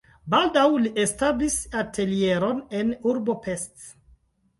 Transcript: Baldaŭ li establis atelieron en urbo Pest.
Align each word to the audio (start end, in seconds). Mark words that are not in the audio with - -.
Baldaŭ 0.33 0.61
li 0.85 0.91
establis 1.03 1.57
atelieron 1.81 2.63
en 2.79 2.95
urbo 3.11 3.37
Pest. 3.45 3.87